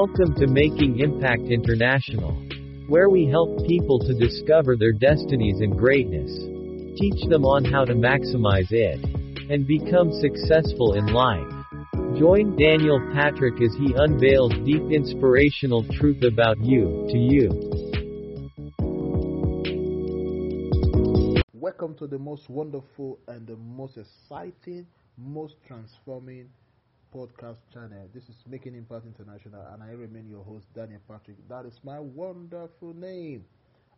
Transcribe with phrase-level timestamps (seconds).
[0.00, 2.32] Welcome to Making Impact International,
[2.88, 6.32] where we help people to discover their destinies and greatness,
[6.98, 8.98] teach them on how to maximize it,
[9.50, 11.46] and become successful in life.
[12.18, 17.50] Join Daniel Patrick as he unveils deep inspirational truth about you, to you.
[21.52, 24.86] Welcome to the most wonderful and the most exciting,
[25.18, 26.48] most transforming
[27.14, 28.08] podcast channel.
[28.14, 31.36] This is Making Impact International, and I remain your host, Daniel Patrick.
[31.48, 33.44] That is my wonderful name.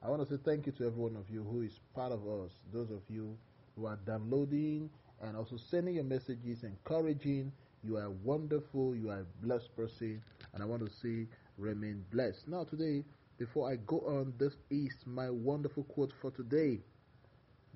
[0.02, 2.27] I want to say thank you to every one of you who is part of
[2.27, 3.37] us, those of you
[3.77, 4.90] who are downloading
[5.23, 7.52] and also sending your messages, encouraging.
[7.82, 10.23] You are wonderful, you are a blessed person,
[10.54, 12.48] and I want to say remain blessed.
[12.48, 13.04] Now, today,
[13.38, 16.80] before I go on, this is my wonderful quote for today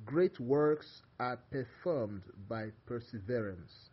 [0.04, 3.90] Great works are performed by perseverance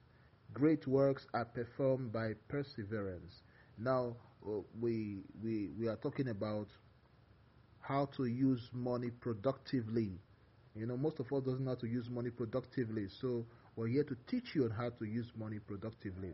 [0.54, 3.42] Great works are performed by perseverance.
[3.78, 6.68] Now, uh, we, we, we are talking about
[7.80, 10.12] how to use money productively.
[10.76, 13.08] You know, most of us doesn't know how to use money productively.
[13.22, 13.46] So
[13.76, 16.34] we're here to teach you on how to use money productively.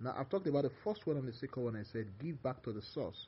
[0.00, 1.76] Now, I've talked about the first one and the second one.
[1.76, 3.26] I said, give back to the source.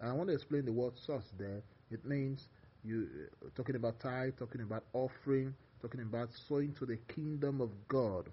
[0.00, 1.62] And I want to explain the word source there.
[1.90, 2.46] It means
[2.84, 3.08] you
[3.44, 8.30] uh, talking about tithe, talking about offering, talking about sowing to the kingdom of God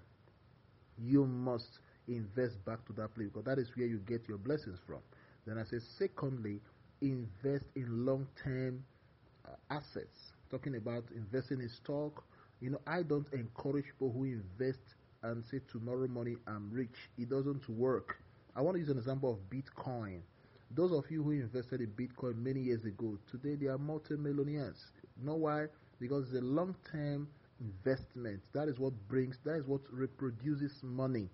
[0.98, 4.78] you must invest back to that place because that is where you get your blessings
[4.86, 5.00] from.
[5.46, 6.60] Then I say, secondly,
[7.00, 8.84] invest in long term
[9.46, 10.32] uh, assets.
[10.50, 12.24] Talking about investing in stock,
[12.60, 17.10] you know, I don't encourage people who invest and say tomorrow morning I'm rich.
[17.18, 18.18] It doesn't work.
[18.54, 20.20] I want to use an example of Bitcoin.
[20.70, 24.90] Those of you who invested in Bitcoin many years ago, today they are multimillionaires.
[25.18, 25.66] You know why?
[25.98, 27.28] Because it's a long term
[27.60, 28.40] investment.
[28.52, 31.28] That is what brings, that is what reproduces money.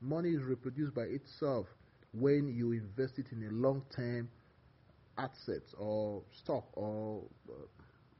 [0.00, 1.66] Money is reproduced by itself
[2.12, 4.28] when you invest it in a long term
[5.18, 7.52] asset or stock or uh,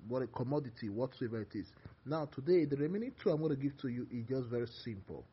[0.09, 1.67] what a commodity, whatsoever it is.
[2.05, 5.25] Now, today, the remaining two I'm going to give to you is just very simple.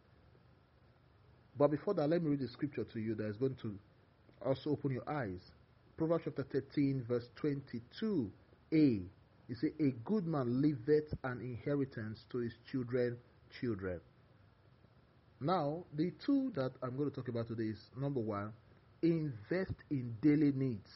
[1.58, 3.76] But before that, let me read the scripture to you that is going to
[4.46, 5.40] also open your eyes.
[5.98, 9.04] Proverbs chapter 13, verse 22a.
[9.52, 13.18] He said, A good man leaveth an inheritance to his children,
[13.60, 14.00] children.
[15.42, 18.54] Now, the two that I'm going to talk about today is number one,
[19.02, 20.90] invest in daily needs.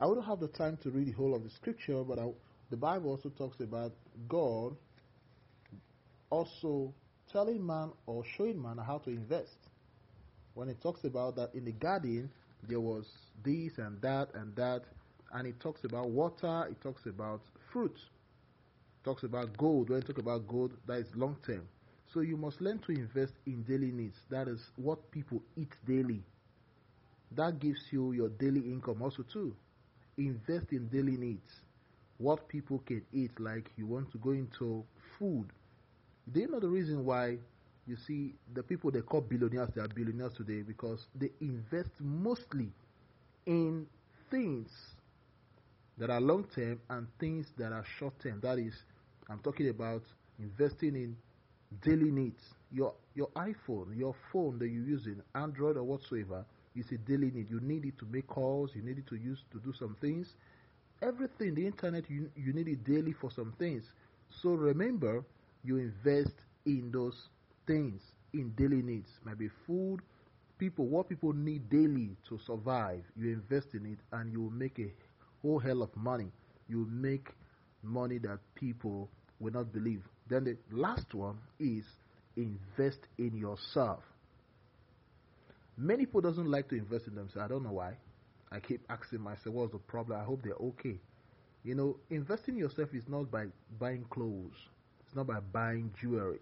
[0.00, 2.26] I wouldn't have the time to read the whole of the scripture, but I,
[2.70, 3.92] the Bible also talks about
[4.28, 4.74] God
[6.30, 6.92] also
[7.30, 9.56] telling man or showing man how to invest.
[10.54, 12.28] When it talks about that in the garden,
[12.68, 13.06] there was
[13.44, 14.82] this and that and that,
[15.32, 17.40] and it talks about water, it talks about
[17.72, 19.90] fruit, it talks about gold.
[19.90, 21.68] When you talk about gold, that is long term.
[22.06, 24.18] So you must learn to invest in daily needs.
[24.30, 26.22] That is what people eat daily.
[27.32, 29.54] That gives you your daily income also too.
[30.16, 31.62] Invest in daily needs.
[32.18, 34.84] What people can eat, like you want to go into
[35.18, 35.52] food.
[36.30, 37.38] Do you know the reason why
[37.86, 42.72] you see the people they call billionaires, they are billionaires today because they invest mostly
[43.46, 43.86] in
[44.30, 44.96] things
[46.00, 48.40] that are long term and things that are short term.
[48.42, 48.74] That is,
[49.30, 50.04] I'm talking about
[50.40, 51.16] investing in
[51.82, 52.54] daily needs.
[52.72, 56.44] Your your iPhone, your phone that you're using, Android or whatsoever,
[56.76, 57.50] is a daily need.
[57.50, 58.74] You need it to make calls.
[58.76, 60.34] You need it to use to do some things.
[61.02, 63.92] Everything, the internet, you you need it daily for some things.
[64.30, 65.24] So remember,
[65.64, 66.34] you invest
[66.66, 67.28] in those
[67.66, 68.02] things
[68.34, 69.20] in daily needs.
[69.24, 70.00] Maybe food,
[70.58, 73.04] people, what people need daily to survive.
[73.16, 74.92] You invest in it, and you will make a
[75.42, 76.32] whole hell of money.
[76.68, 77.28] You make
[77.82, 79.08] money that people
[79.38, 80.02] will not believe.
[80.28, 81.84] Then the last one is
[82.36, 84.02] invest in yourself.
[85.76, 87.44] Many people doesn't like to invest in themselves.
[87.44, 87.94] I don't know why.
[88.52, 90.20] I keep asking myself, what's the problem?
[90.20, 90.98] I hope they're okay.
[91.62, 93.46] You know, investing in yourself is not by
[93.78, 94.56] buying clothes.
[95.06, 96.40] It's not by buying jewelry.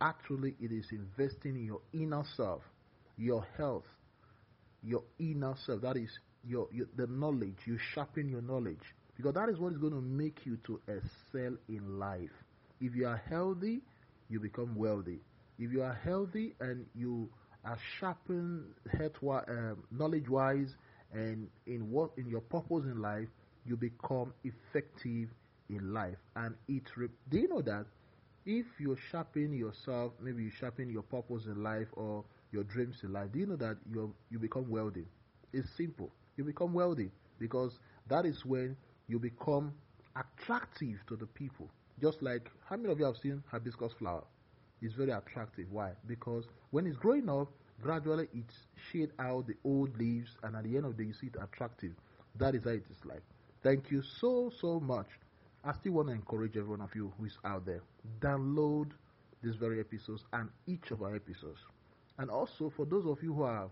[0.00, 2.62] Actually, it is investing in your inner self,
[3.16, 3.86] your health,
[4.82, 5.82] your inner self.
[5.82, 6.10] That is
[6.46, 8.94] your, your the knowledge, you sharpen your knowledge.
[9.16, 12.30] Because that is what is going to make you to excel in life.
[12.80, 13.82] If you are healthy,
[14.28, 15.20] you become wealthy.
[15.58, 17.28] If you are healthy and you
[17.64, 18.64] are sharpened
[18.98, 19.12] health
[19.48, 20.74] um, knowledge wise
[21.12, 23.28] and in what in your purpose in life,
[23.64, 25.28] you become effective
[25.70, 26.16] in life.
[26.36, 26.82] And it
[27.30, 27.86] do you know that
[28.44, 33.12] if you sharpen yourself, maybe you sharpen your purpose in life or your dreams in
[33.12, 35.06] life, do you know that you you become wealthy?
[35.52, 37.78] It's simple you become wealthy because
[38.08, 38.76] that is when
[39.08, 39.72] you become
[40.16, 41.68] attractive to the people.
[42.00, 44.24] Just like how many of you have seen hibiscus flower?
[44.82, 45.66] It's very attractive.
[45.70, 45.92] Why?
[46.06, 47.48] Because when it's growing up,
[47.82, 48.44] Gradually, it
[48.90, 51.36] shade out the old leaves, and at the end of the day, you see it
[51.40, 51.92] attractive.
[52.36, 53.22] That is how it is like.
[53.62, 55.06] Thank you so, so much.
[55.64, 57.82] I still want to encourage every one of you who is out there.
[58.20, 58.90] Download
[59.42, 61.60] these very episodes and each of our episodes.
[62.18, 63.68] And also, for those of you who are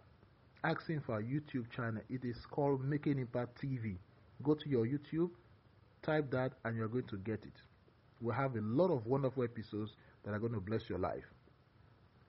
[0.65, 3.97] asking for our YouTube channel, it is called Making Impact TV.
[4.43, 5.31] Go to your YouTube,
[6.03, 7.63] type that, and you're going to get it.
[8.21, 9.93] We have a lot of wonderful episodes
[10.25, 11.25] that are going to bless your life.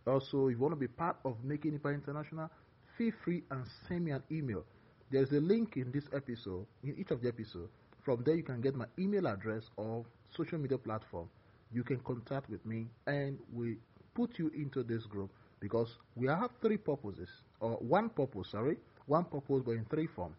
[0.07, 2.49] Also, if you want to be part of Making Impact International,
[2.97, 4.63] feel free and send me an email.
[5.11, 7.71] There's a link in this episode, in each of the episodes.
[8.03, 11.29] From there, you can get my email address or social media platform.
[11.71, 13.77] You can contact with me, and we
[14.13, 15.31] put you into this group
[15.63, 17.29] because we have three purposes,
[17.61, 18.75] or one purpose, sorry,
[19.05, 20.35] one purpose, but in three forms: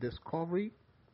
[0.00, 0.72] discovery,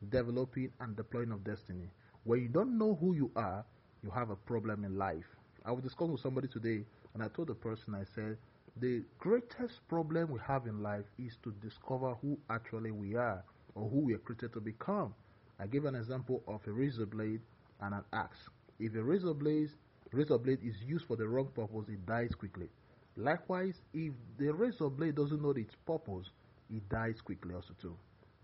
[0.08, 1.90] developing, and deploying of destiny.
[2.24, 3.62] When you don't know who you are,
[4.02, 5.26] you have a problem in life.
[5.66, 8.38] I was discussing with somebody today, and I told the person, I said,
[8.78, 13.90] the greatest problem we have in life is to discover who actually we are or
[13.90, 15.12] who we are created to become.
[15.58, 17.42] I gave an example of a razor blade
[17.82, 18.38] and an axe.
[18.78, 19.68] If a razor blade,
[20.12, 22.70] razor blade is used for the wrong purpose, it dies quickly.
[23.16, 26.26] Likewise, if the razor blade doesn't know its purpose,
[26.74, 27.96] it dies quickly also too.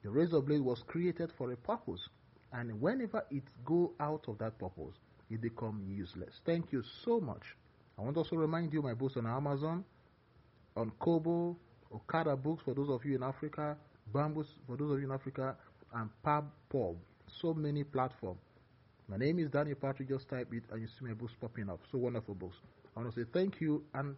[0.02, 2.08] The razor blade was created for a purpose,
[2.52, 4.94] and whenever it go out of that purpose,
[5.30, 6.40] it become useless.
[6.44, 7.42] Thank you so much.
[7.98, 9.84] I want to also remind you my books on Amazon,
[10.76, 11.56] on Kobo,
[11.94, 13.76] Okada books for those of you in Africa,
[14.12, 15.56] Bambooks for those of you in Africa,
[15.94, 16.96] and PubPub.
[17.40, 18.40] So many platforms.
[19.08, 20.08] My name is Daniel Patrick.
[20.08, 21.80] Just type it and you see my books popping up.
[21.90, 22.56] So wonderful books.
[22.96, 23.82] I want to say thank you.
[23.94, 24.16] And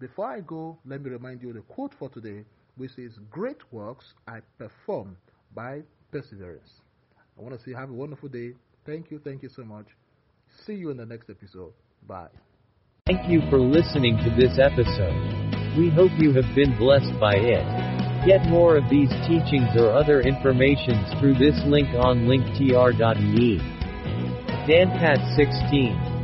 [0.00, 2.44] before I go, let me remind you the quote for today,
[2.76, 5.16] which is Great works I perform
[5.54, 6.70] by perseverance.
[7.38, 8.52] I want to say have a wonderful day.
[8.86, 9.18] Thank you.
[9.18, 9.86] Thank you so much.
[10.66, 11.72] See you in the next episode.
[12.06, 12.28] Bye.
[13.06, 15.76] Thank you for listening to this episode.
[15.76, 18.26] We hope you have been blessed by it.
[18.26, 23.58] Get more of these teachings or other informations through this link on linktr.ee.
[24.68, 26.17] DanPat 16